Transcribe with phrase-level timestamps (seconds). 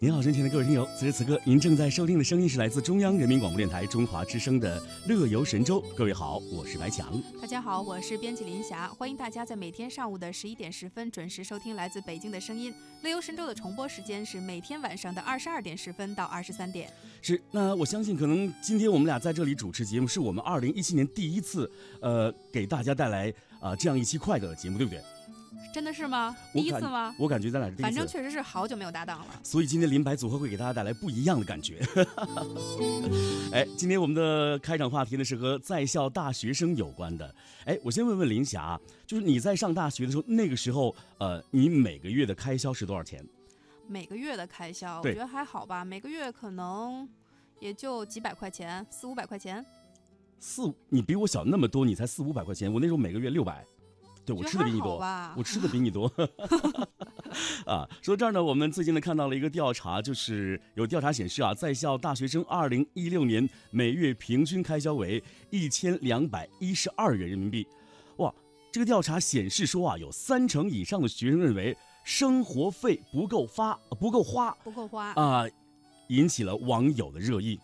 [0.00, 5.82] 您好，尊敬的各位听友，此时此刻您正在收听的声音是来自中央人民广播电台中华之声的《乐游神州》。
[5.96, 7.20] 各位好，我是白强。
[7.40, 12.70] 大家好，我是编辑林霞，欢迎大家在每天上午的十一点十分准时收听来自北京的声音。
[13.02, 16.88] 《乐游神州》的重播时间是每天晚上的二十二点十分到二十三点。
[17.20, 21.68] 是，那我相信可能今天我们俩在这里主持节目，是我们二零一七年第一次，
[22.00, 25.02] 呃，给大家带来啊、这样一期快乐的节目，对不对？
[25.72, 26.36] 真的是吗？
[26.52, 27.14] 第一次吗？
[27.18, 27.90] 我感觉咱俩是第一次。
[27.90, 29.40] 反正确实是好久没有搭档了。
[29.42, 31.80] 所以今天林白组合会给大家带来不一样的感觉。
[33.52, 37.34] 哎，今天我们的开场话题呢是和在校大学生有关的。
[37.64, 43.24] 哎，我先问问林霞，就是你在上大学的时候，那个时候，呃，你每个月的开销是多少钱？
[43.86, 47.08] 每个月的开销，我觉得还好吧，每个月可能
[47.60, 49.64] 也就几百块钱，四五百块钱。
[50.40, 53.64] 四，你比我小那么多，你才四五百块钱，我那时候每个月六百。
[54.28, 54.98] 对我吃的比你多
[55.34, 56.06] 我吃的比你多。
[57.64, 67.66] 啊，说到这儿呢，我们最近呢看到了一个调查，就是有调查显示啊，在校大学生二零一六年每月平均开销为一千两百一十二元人民币。
[68.18, 68.32] 哇，
[68.70, 75.12] 这个调查显示说啊，有三成以上的学生认为生活费不够发呃不够花不够花。
[75.14, 75.46] 啊，
[76.08, 77.58] 引起了网友的热议。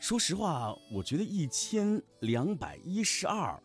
[0.00, 3.60] 说实话，我觉得一千两百一十二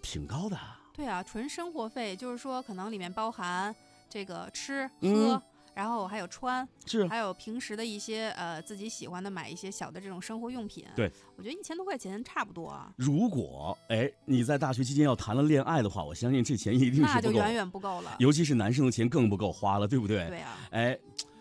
[0.00, 0.58] 挺高的。
[0.92, 3.74] 对啊，纯生活费就是说，可能里面包含
[4.08, 5.42] 这个吃喝，嗯
[5.74, 10.84] 然后还有穿，是还有平时的一些呃自己喜欢的买一些小的这种生活用品。
[10.94, 18.14] 对，我觉得一千多块钱差不多啊，如果哎你在大学期间要谈了恋爱的话，我相信这钱一定是不够，那就远远不够了。
[18.18, 20.28] 尤其是男生的钱更不够花了，对不对？
[20.28, 20.98] 对啊，哎，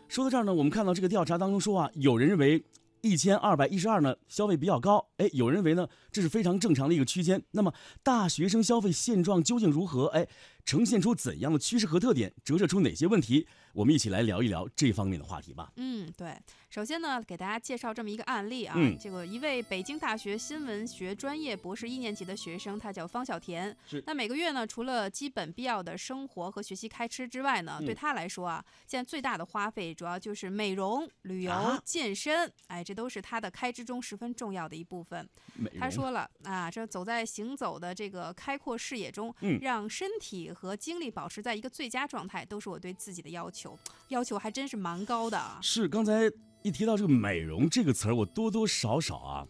[0.07, 2.63] 说到这儿呢，我们看到这个调查当中说啊，有人认为
[3.01, 7.41] 一千二百一十二呢消费比较高，哎，有人认为呢这是非常正常的一个区间。
[7.51, 7.73] 那么
[8.03, 10.07] 大学生消费现状究竟如何？
[10.07, 10.27] 哎，
[10.65, 12.33] 呈现出怎样的趋势和特点？
[12.43, 13.47] 折射出哪些问题？
[13.73, 15.71] 我们一起来聊一聊这方面的话题吧。
[15.77, 16.35] 嗯，对。
[16.69, 23.75] 首先呢，给大家介绍这么一个案例啊，嗯这个一位北京大学新闻学专业博士一年级的学生，他叫方小田。
[23.87, 35.27] 是那每个月呢，除了基本必要的生活和学习开支之外呢，嗯对他来说啊，现在最大的花费主要就是美容、旅游、啊健身，哎，这都是他的开支中十分重要的一部分。
[35.79, 45.59] 他说了啊，这走在行走的这个开阔视野中，嗯让身体和精力保持在一个最佳状态，都是我对自己的要求，要求还真是蛮高的啊。
[45.61, 46.31] 是刚才
[46.63, 49.45] 一提到这个美容这个词儿，我多多少少啊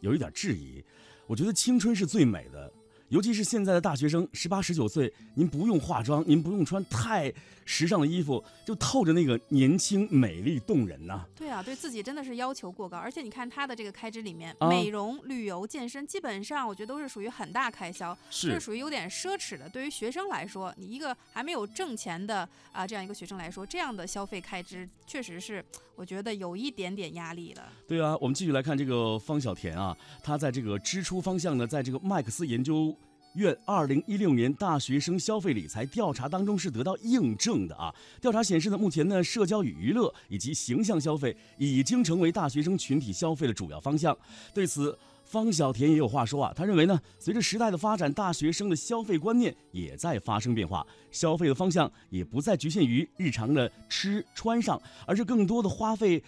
[0.00, 0.82] 有一点质疑。
[1.26, 2.70] 我觉得青春是最美的，
[3.12, 7.30] 尤其是现在的大学生，十八十九岁，您不用化妆，您不用穿太
[7.66, 19.68] 时尚的衣服，就透着那个年轻、美丽、动人呐、对啊，对自己真的是要求过高，而且你看他的这个开支里面，啊美容、旅游、健身，基本上我觉得都是属于很大开销，是这属于有点奢侈的。
[19.68, 25.62] 对于学生来说，你一个还没有挣钱的啊、这样一个学生来说，这样的消费开支确实是
[25.94, 27.62] 我觉得有一点点压力的。
[27.86, 29.94] 对啊，我们继续来看这个方小田啊，
[30.24, 32.96] 他在这个支出方向呢，在这个麦克斯研究
[33.34, 37.94] 院二零一六年大学生消费理财调查当中是得到印证的啊。
[38.20, 44.16] 调查显示呢，目前呢，社交与娱乐以及形象消费已经成为大学生群体消费的主要方向。
[44.52, 56.22] 对此，方小田也有话说啊，他认为呢，随着时代的发展，大学生的消费观念也在发生变化，消费的方向也不再局限于日常的吃穿上，而是更多的花费。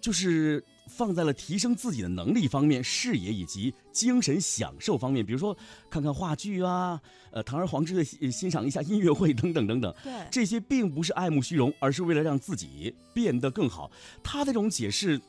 [0.00, 5.56] 就是放在了提升自己的能力方面、视野以及精神享受方面，比如说
[5.90, 7.00] 看看话剧啊，
[7.30, 9.94] 呃，堂而皇之的欣赏一下音乐会等等等等。
[10.02, 13.90] 对，这些并不是爱慕虚荣，而是为了让自己变得更好。
[14.22, 15.20] 他这种解释，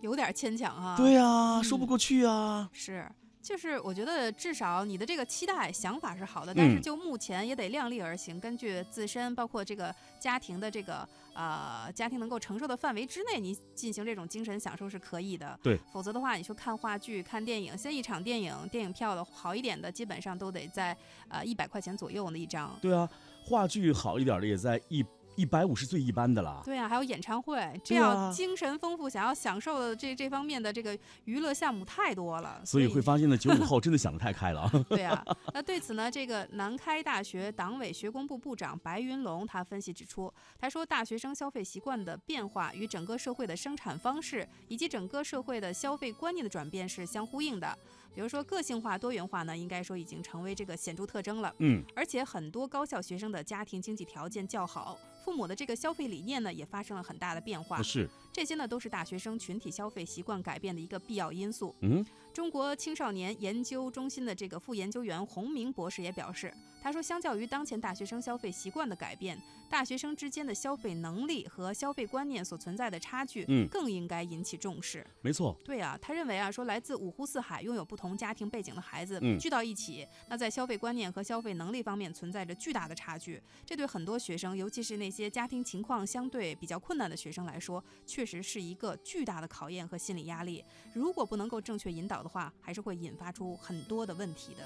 [0.00, 0.96] 有点牵强啊。
[0.96, 2.68] 对啊，嗯说不过去啊。
[2.72, 3.06] 是，
[3.42, 15.58] 就是我觉得至少你的这个期待想法是好的，但是嗯就目前也得量力而行，根据自身包括这个家庭的这个呃家庭能够承受的范围之内，你进行这种精神享受是可以的。
[15.60, 20.96] 对，否则的话，你说看话剧、看电影，现在一场电影电影票的好一点的，基本上都得在
[21.28, 22.78] 呃一百块钱左右那一张。
[22.80, 23.08] 对啊，
[23.44, 25.04] 话剧好一点的也在一
[25.34, 26.62] 一百五是最一般的了。
[26.64, 34.70] 对啊，还有演唱会，这样精神丰富、想要享受的这这方面的这个娱乐项目太多了，所以会发现呢，九五后真的想得太开了啊。
[34.88, 35.24] 对啊，
[35.54, 47.76] 那对此呢，这个南开大学党委学工部部长白云龙他分析指出，他说大学生消费习惯的变化与整个社会的生产方式以及整个社会的消费观念的转变是相呼应的。
[48.14, 51.54] 比如说个性化、多元化呢，应该说已经成为这个显著特征了。
[51.58, 57.82] 嗯，而且很多高校学生的家庭经济条件较好，父母的这个消费理念呢也发生了很大的变化。
[57.82, 61.74] 是，这些呢都是大学生群体消费习惯改变的一个必要因素。
[61.80, 66.52] 嗯，中国青少年研究中心的这个副研究员洪明博士也表示，
[66.82, 69.38] 他说，相较于当前大学生消费习惯的改变，
[69.68, 75.06] 大学生之间的消费能力和消费观念所存在的差距，嗯更应该引起重视。
[75.20, 83.40] 没错，对啊，他认为啊，说来自五湖四海、拥有不同家庭背景的孩子嗯聚到一起，那在消费观念和消费能力方面存在着巨大的差距。
[83.66, 90.64] 这对很多学生，尤其是那些家庭情况相对比较困难的学生来说，确实是一个巨大的考验和心理压力。
[90.94, 94.64] 如果不能够正确引导的话，还是会引发出很多的问题的。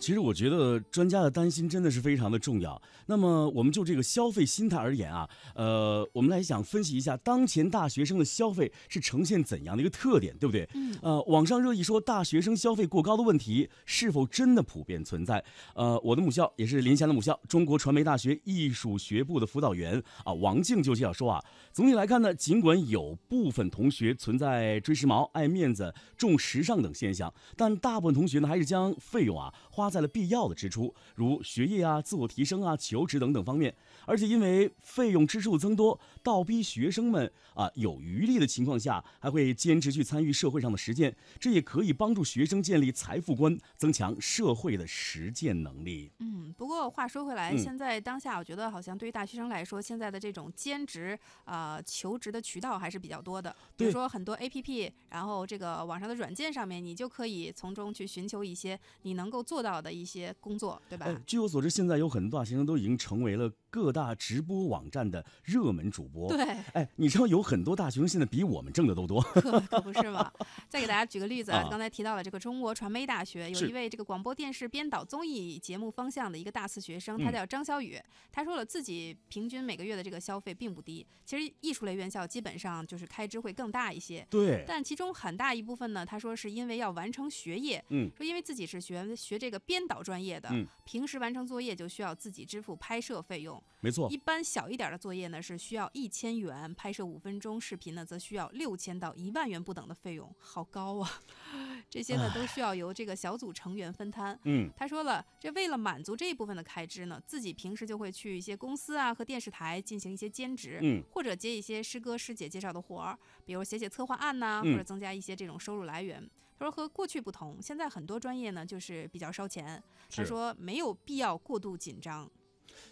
[0.00, 2.80] 其实我觉得专家的担心真的是非常的重要。
[3.06, 10.66] 那么我们就这个消费心态而言啊，呃，我们来想分析一下当前大学生的消费是呈现怎样的一个特点，对不对？
[10.74, 10.96] 嗯。
[11.02, 15.44] 呃，网上热议说大学生消费过高的问题是否真的普遍存在？
[15.74, 33.74] 呃，我的母校也是林霞的母校，中国传媒大学艺术学部的辅导员啊王静就介绍说啊，总体来看呢，尽管有部分同学存在追时髦、爱面子、重时尚等现象，但大部分同学呢还是将费用啊花在了必要的支出，如学业啊、自我提升啊、求职等等方面。
[34.06, 46.10] 而且因为费用支出增多，倒逼学生们啊有余力的情况下，还会坚持去参与社会上的实践，这也可以帮助学生建立财富观，增强社会的实践能力。
[46.18, 53.54] 嗯，不过话说回来，嗯现在当下，我觉得好像对于大学生来说，现在的这种兼职呃求职的渠道还是比较多的。
[53.76, 61.06] 比如说很多 A P P，然后这个网上的软件上面，你就可以从中去寻求一些你能够做到的一些工作，对吧？
[61.26, 66.28] 据我所知，现在有很多大学生都已经成为了各大直播网站的热门主播。
[66.28, 66.44] 对，
[66.74, 69.22] 哎，你知道有很多大学生现在比我们挣的都多。
[69.22, 70.30] 可可不是嘛。
[70.68, 77.98] 再给大家举个例子啊啊，刚才提到了这个中国传媒大学有一位这个广播电视编导综艺节目方向的一个大四学生，他嗯叫张小雨。
[78.32, 84.26] 他说了自己平均每个月的这个消费并不低，其实艺术类院校基本上就是开支会更大一些。
[84.30, 93.59] 对，但其中很大一部分呢，他说是因为要完成学业，嗯，说因为自己是学学这个编导专业的，嗯平时完成作业就需要自己支付拍摄费用。
[93.80, 94.16] 没错一。
[94.16, 101.20] 般小一点的作业呢是需要一千元，拍摄五分钟视频呢则需要六千到一万元不等的费用，好高啊！
[101.88, 104.38] 这些呢都需要由这个小组成员分摊。
[104.44, 116.28] 嗯，他说了，这为了满足这一部分的开支呢，自己平时就会去一些公司啊和电视台进行一些兼职，嗯或者接一些师哥师姐介绍的活儿，比如写写策划案呐、嗯或者增加一些这种收入来源。
[116.58, 119.82] 他说和过去不同，现在很多专业呢就是比较烧钱。
[120.14, 122.30] 他说没有必要过度紧张。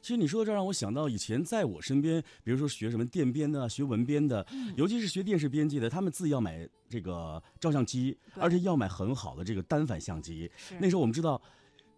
[0.00, 10.50] 其实你说这让我想到以前在我身边，比如说学什么电编的、学文编的，嗯尤其是学电视编辑的，他们自己要买这个照相机，而且要买很好的这个单反相机。
[10.80, 11.40] 那时候我们知道。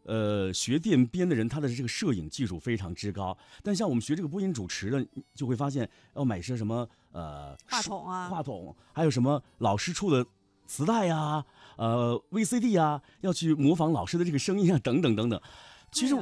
[0.04, 3.36] 呃，学电编的人，他的这个摄影技术非常之高。
[3.62, 10.26] 但像我们学这个播音主持的，就会发现要买些什么呃话筒啊，话筒，还有什么老师出的
[10.66, 11.44] 磁带呀、
[11.76, 15.40] 呃 VCD 啊、要去模仿老师的这个声音啊，等等等等。
[15.92, 16.16] 其实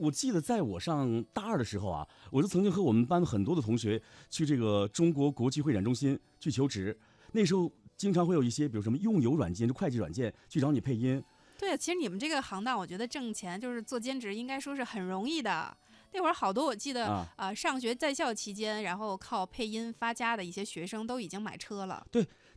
[0.00, 4.00] 我记得在我上大二的时候啊，我就曾经和我们班很多的同学
[4.30, 6.98] 去这个中国国际会展中心去求职。
[7.32, 11.22] 那时候经常会有一些，比如什么用友软件、就会计软件去找你配音。
[11.58, 15.76] 对，其实你们这个行当，我觉得挣钱就是做兼职，应该说是很容易的。
[16.12, 22.04] 那会儿好多我记得啊呃上学在校期间，然后靠配音发家的一些学生都已经买车了。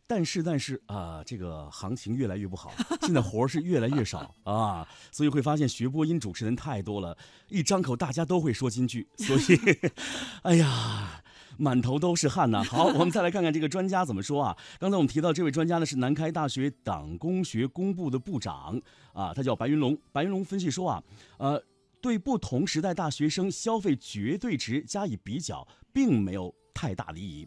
[0.06, 2.72] 但是，但是啊、这个行情越来越不好，
[3.02, 7.16] 现在活儿是越来越少 啊，所以会发现学播音主持人太多了，
[7.48, 9.58] 一张口大家都会说京剧，所以，
[10.42, 11.20] 哎呀。
[11.56, 12.64] 满头都是汗呐！
[12.64, 14.56] 好，我们再来看看这个专家怎么说啊？
[14.80, 18.76] 刚才我们提到这位专家呢是南开大学党工学工部的部长
[19.12, 19.96] 啊，他叫白云龙。
[20.10, 21.00] 白云龙分析说啊，
[21.38, 21.64] 呃，
[22.00, 27.46] 对不同时代大学生消费绝对值加以比较，并没有太大的意义。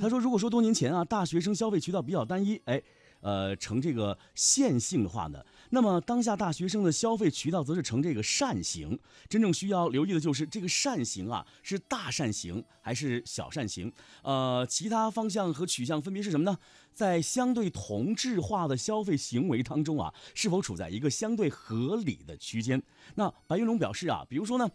[0.00, 2.82] 他说，如果说多年前啊，大学生消费渠道比较单一，哎，
[3.20, 8.98] 呃，呈这个线性的话呢，那么当下大学生的消费渠道则是呈这个扇形。
[9.28, 13.92] 真正需要留意的就是这个扇形啊，是大扇形还是小扇形？
[14.22, 16.58] 呃，其他方向和取向分别是什么呢？
[16.92, 22.82] 在相对同质化的消费行为当中啊，是否处在一个相对合理的区间？
[23.14, 24.68] 那白云龙表示啊，比如说呢。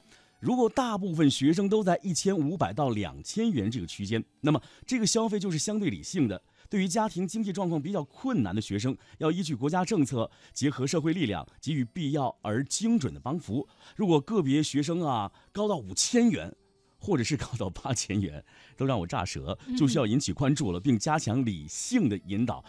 [0.46, 6.40] 如果大部分学生都在一千五百到两千元这个区间，那么这个消费就是相对理性的。
[6.70, 13.68] 对于家庭经济状况比较困难的学生，要依据国家政策，结合社会力量，给予必要而精准的帮扶。
[13.96, 16.56] 如果个别学生啊高到五千元，
[17.00, 18.46] 或者是高到八千元，
[18.78, 22.64] 都让我炸舌，就需要引起关注了，并加强理性的引导。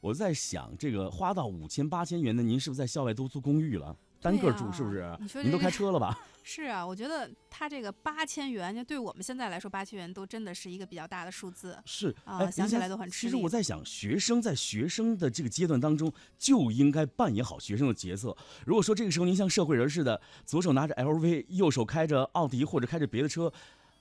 [0.00, 3.96] 我在想，这个花到五千八千元的，您是不是在校外都租公寓了？
[4.26, 5.16] 单个住是不是呀？
[5.20, 6.18] 你说您都开车了吧？
[6.48, 11.76] 是啊，我觉得他这个八千元，就对我们现在来说，八千元都真的是一个比较大的数字。
[11.84, 18.36] 是啊想起来都很吃其实我在想，学生在学生的这个阶段当中，就应该扮演好学生的角色。
[18.64, 23.52] 如果说这个时候您像社会人似的，左手拿着 LV，右手开着奥迪或者开着别的车，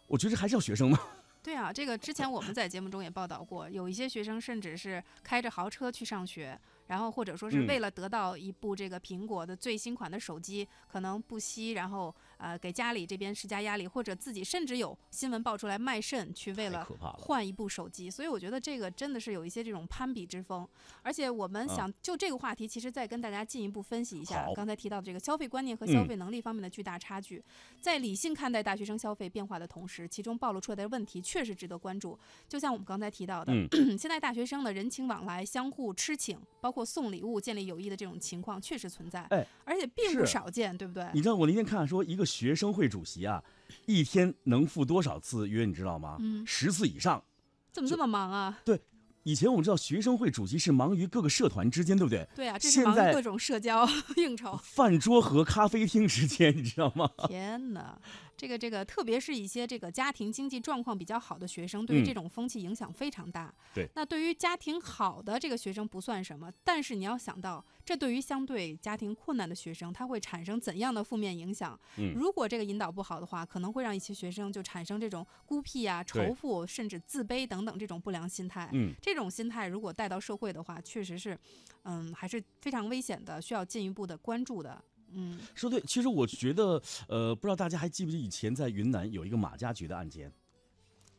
[0.08, 1.00] 我觉得还是要学生吗？
[1.42, 7.68] 对啊，这个之前我们在节目中也报道过，有一些学生甚至是开着豪车去上学，然后或者说是嗯。
[7.68, 12.14] 为了得到一部这个苹果的最新款的手机，可能不惜然后
[12.46, 16.88] 呃给家里这边施加压力，或者自己甚至有新闻爆出来卖肾去为了。
[17.18, 20.68] 换一部手机，所以我觉得这个真的是有一些这种攀比之风，
[21.02, 27.44] 而且我们啊想就这个话题，其实再跟大家进一步分析一下刚才提到的这个消费观念和消嗯费能力方面的巨大差距，
[27.82, 32.18] 在理性看待大学生消费变化的同时，其中暴露出来的问题确实值得关注。
[32.48, 41.08] 就像我们刚才提到的，嗯 现在大学生的人情往来、相互吃请，包括送礼物、建立友谊的这种情况确实存在，哎而且并不少见，对不对？
[41.14, 43.42] 你知道我那天看说，一个学生会主席啊，
[43.86, 45.64] 一天能赴多少次约？
[45.66, 46.18] 你知道吗？
[46.20, 47.24] 嗯十次以上。
[47.72, 48.60] 怎么这么忙啊？
[48.66, 48.80] 对
[49.24, 52.28] 以前我们知道学生会主席是忙于各个社团之间，对不对？
[52.36, 53.88] 对啊，这是忙于各种社交
[54.18, 54.60] 应酬。
[54.62, 57.10] 饭桌和咖啡厅之间，你知道吗？
[57.28, 58.00] 天哪，
[58.38, 63.54] 这个这个，特别是一些这个家庭经济状况比较好的学生，对于嗯这种风气影响非常大。
[63.74, 71.80] 对，那对于家庭好的这个学生不算什么，但是你要想到，这对于相对家庭困难的学生，他会产生怎样的负面影响？
[71.98, 78.70] 嗯如果这个引导不好的话，可能会让一些学生就产生这种孤僻啊、仇富，甚至自卑等等这种不良心态。
[78.74, 81.38] 嗯，这种心态如果带到社会的话，确实是，
[81.84, 84.84] 嗯，还是非常危险的，需要进一步的关注的。
[85.16, 85.82] 嗯，说对。
[85.82, 90.32] 其实我觉得，呃，不知道大家还记不记得以前在云南有一个马加爵的案件？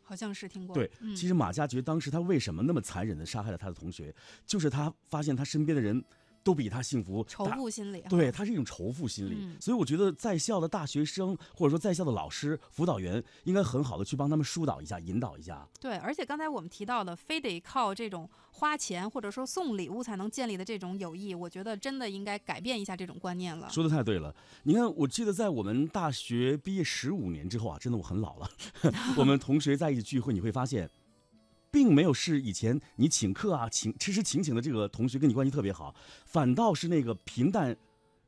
[0.02, 0.72] 好像是听过。
[0.72, 4.14] 对，嗯、其实马加爵当时他为什么那么残忍的杀害了他的同学，
[4.46, 6.00] 就是他发现他身边的人
[6.46, 8.08] 都比他幸福，仇富心理哈。
[8.08, 15.66] 对，他是一种仇富心理，嗯所以我觉得在校的大学生或者说在校的老师、辅导员，应该很好的去帮他们疏导一下、引导一下。
[15.80, 23.68] 对，而且刚才我们提到的，非得靠这种花钱或者说送礼物才能建立的这种友谊，我觉得真的应该改变一下这种观念了。
[23.68, 28.48] 说的太对了，你看，我记得在我们大学毕业十五年之后啊，真的我很老了，
[29.18, 30.88] 我们同学在一起聚会，你会发现。
[31.70, 35.94] 并没有是以前你请客啊、请吃吃请请的这个同学跟你关系特别好，
[36.24, 37.76] 反倒是那个平淡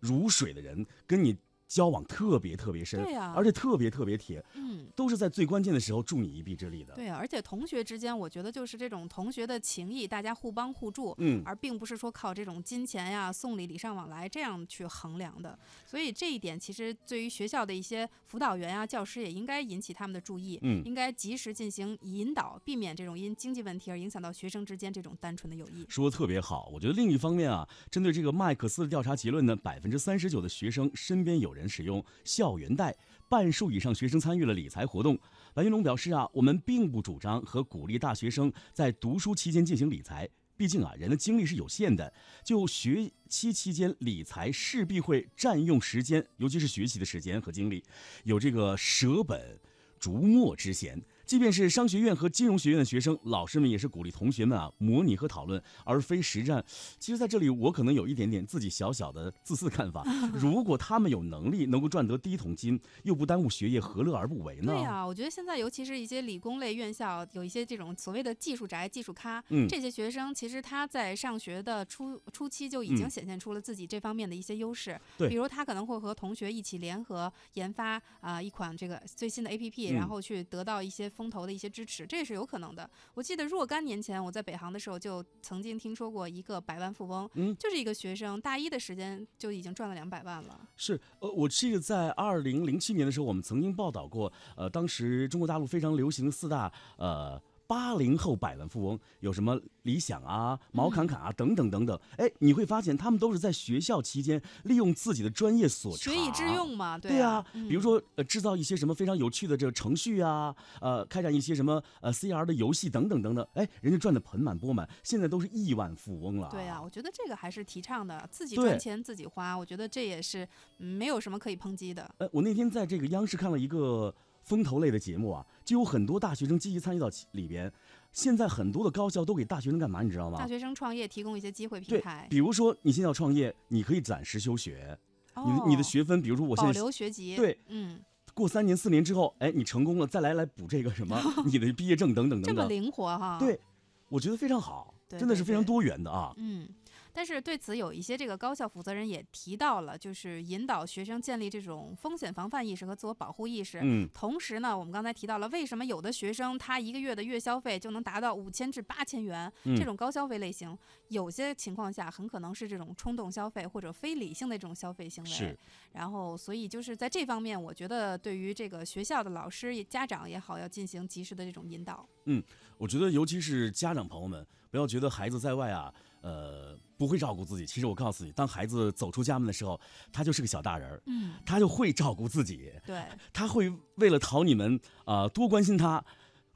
[0.00, 1.36] 如水的人跟你
[1.68, 6.94] 交往特别特别深，对呀而且特别特别铁，嗯，都是在最关键的时候助你一臂之力的。
[6.94, 15.58] 对啊，而且同学之间，我觉得就是这种同学的情谊，大家互帮互助，嗯，而并不是说靠这种金钱呀、送礼、礼尚往来这样去衡量的。
[15.86, 25.84] 所以这一点，其实对于学校的一些辅导员啊、教师也应该引起他们的注意，嗯应该及时进行引导，避免这种因经济问题而影响到学生之间这种单纯的友谊。
[25.88, 26.70] 说的特别好。
[26.72, 32.96] 我觉得另一方面啊，针对这个麦克斯的调查结论呢，百分之三十九的学生身边有人人使用校园贷，
[33.28, 35.18] 半数以上学生参与了理财活动。
[35.52, 40.28] 白云龙表示啊，我们并不主张和鼓励大学生在读书期间进行理财。
[40.56, 42.12] 毕竟啊，人的精力是有限的，
[42.42, 47.84] 就学期期间理财势必会占用时间，尤其是学习的时间和精力，
[48.24, 49.58] 有这个舍本
[50.00, 51.00] 逐末之嫌。
[51.28, 56.64] 即便是商学院和金融学院的学生，老师们也是鼓励同学们啊模拟和讨论，而非实战。
[56.98, 60.02] 其实，在这里我可能有一点点自己小小的自私看法。
[60.32, 64.72] 如果他们有能力能够赚得第一桶金，又不耽误学业，何乐而不为呢？
[64.72, 74.98] 对呀、我觉得现在尤其是一些理工类院校，有一些这种所谓的技术宅、技术咖，嗯这些学生其实他在上学的初初期就已经嗯显现出了自己这方面的一些优势。
[75.18, 82.88] 对比如他可能会和同学一起联合研发啊、一款这个最新的 APP，、嗯然后去得到一些风投的一些支持，这也是有可能的。
[83.14, 90.68] 我记得若干年前我在北航的时候，就曾经听说过一个百万富翁，嗯就是一个学生，大一的时间就已经赚了两百万了。
[90.76, 97.42] 是，呃，我记得在二零零七年的时候，我们曾经报道过，呃，当时中国大陆非常流行的四大，呃。
[97.68, 116.48] 八零后百万富翁有什么理想啊、毛侃侃啊等等等等，哎，你会发现他们都是在学校期间利用自己的专业所长，学以致用嘛，对啊啊，，比如说呃，制造一些什么非常有趣的这个程序啊，呃，开展一些什么呃 CR 的游戏等等等等，哎，人家赚的盆满钵满，现在都是亿万富翁了。
[116.50, 120.48] 对啊，，我觉得这个还是提倡的，自己赚钱自己花，我觉得这也是
[120.78, 122.10] 嗯没有什么可以抨击的。
[122.16, 124.14] 呃，我那天在这个央视看了一个
[124.48, 127.70] 风投类的节目啊，就有很多大学生积极参与到其里边。
[128.10, 130.38] 现在很多的高校都给大学生干嘛，你知道吗？
[130.38, 134.98] 大学生创业提供一些机会平对台，比如说你现在要创业，你可以暂时休学，
[135.36, 138.00] 你的你的哦学分，比如说我现保在留学籍，对嗯，
[138.32, 142.62] 过三年四年之后，哎，你成功了，再来来补这个什么 你的毕业证等等等等这。
[142.62, 143.60] 么灵活哈。，对，
[144.08, 146.32] 我觉得非常好，对真的是非常多元的啊。
[146.38, 146.66] 嗯。
[147.12, 153.80] 但是对此，有一些这个高校负责人也提到了，就是引导学生建立这种风险防范意识和自我保护意识。
[153.82, 159.52] 嗯，同时呢，我们刚才提到了，为什么有的学生他一个月的月消费就能达到五千至八千元？
[159.64, 160.76] 嗯这种高消费类型，
[161.08, 165.30] 有些情况下很可能是这种冲动消费或者非理性的这种消费行为。
[165.30, 165.58] 是。
[165.92, 172.08] 然后，所以就是在这方面，我觉得对于这个学校的老师、家长也好，要进行及时的这种引导。
[172.26, 172.42] 嗯
[172.76, 177.66] 我觉得尤其是家长朋友们，不要觉得孩子在外啊，呃，不会照顾自己。
[177.66, 179.80] 其实我告诉你，当孩子走出家门的时候，
[180.12, 186.04] 他就是个小大人儿，嗯，他就会照顾自己，对，他会为了讨你们啊、多关心他，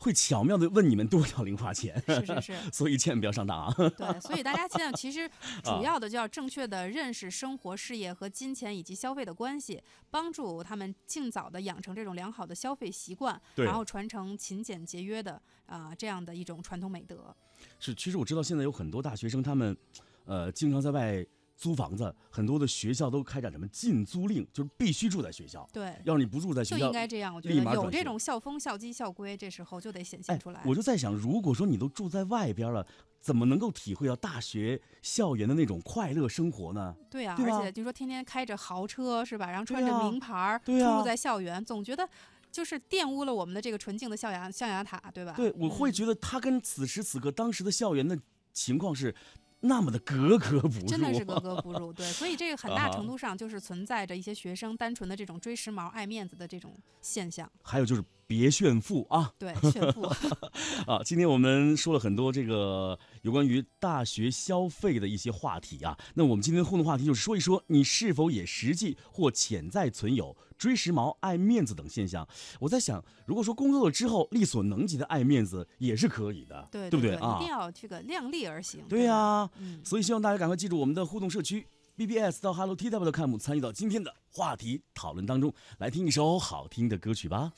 [0.03, 2.03] 会巧妙的问你们多少零花钱。
[2.07, 2.57] 是是是。
[2.73, 3.75] 所以千万不要上当啊！
[3.97, 5.31] 对，所以大家现在其实
[5.63, 9.81] 主要的就要正确的认识生活、事业和金钱以及消费的关系，
[10.11, 17.35] 帮助他们尽早的养成这种良好的消费习惯，然后传承勤俭节约的啊、这样的一种传统美德。
[17.79, 19.77] 是，其实我知道现在有很多大学生，他们，
[20.25, 21.25] 呃，经常在外
[21.63, 25.65] 租房子，很多的学校都开展什么禁租令，就是必须住在学校。
[25.73, 27.33] 对，要是你不住在学校就，应该这样。
[27.33, 32.85] 我觉得有这种校风、校纪、校规，这时候就得显哎现出来。，我就在想，如果说你都住在外边了，
[33.21, 36.93] 怎么能够体会到大学校园的那种快乐生活呢？
[37.09, 42.09] 对啊，对而且就说天天开着豪车是吧，然后穿着名牌儿、出入在校园，总觉得
[42.51, 45.35] 就是玷污了我们的这个纯净的象牙象牙塔，对吧？
[45.37, 48.19] 对，我会嗯觉得他跟此时此刻当时的校园的
[48.53, 49.15] 情况是
[49.63, 50.87] 那么的格格不入。
[50.87, 60.03] 真的是格格不入， 对，所以这个很大啊程度上就是存在着一些学生单纯的这种追时髦、爱面子的这种现象，还有就是别炫富啊对，炫富，
[60.91, 61.03] 啊！
[61.05, 65.97] 今天我们说了很多这个有关于大学消费的一些话题啊。
[66.15, 72.27] 那我们今天的互动话题就是说一说你是否也实际或潜在存有追时髦、爱面子等现象。
[72.61, 77.49] 我在想，如果说工作了之后力所能及的爱面子也是可以的，对不对对啊一定？
[77.49, 78.85] 要这个量力而行。
[78.89, 79.51] 对呀、
[79.83, 81.67] 所以希望大家赶快记住我们的互动社区
[81.97, 87.53] BBS 到 Hello TW 的 com 参与到今天的话题讨论当中，来听一首好听的歌曲吧。